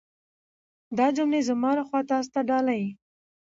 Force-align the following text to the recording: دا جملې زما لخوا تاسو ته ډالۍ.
دا 0.97 1.07
جملې 1.17 1.41
زما 1.49 1.71
لخوا 1.79 1.99
تاسو 2.11 2.29
ته 2.33 2.41
ډالۍ. 2.49 2.83